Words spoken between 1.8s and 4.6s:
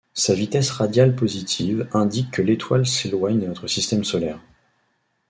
indique que l'étoile s'éloigne de notre système solaire.